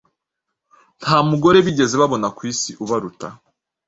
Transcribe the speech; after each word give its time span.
nta 1.01 1.17
mugore 1.29 1.57
bigeze 1.65 1.95
babona 2.01 2.27
ku 2.37 2.41
Isi 2.51 2.71
ubaruta. 2.83 3.27